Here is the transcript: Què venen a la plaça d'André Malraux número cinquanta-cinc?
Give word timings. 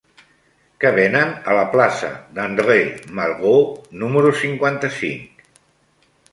Què 0.83 0.91
venen 0.95 1.33
a 1.51 1.57
la 1.57 1.65
plaça 1.75 2.09
d'André 2.39 2.79
Malraux 3.21 3.95
número 4.07 4.35
cinquanta-cinc? 4.43 5.49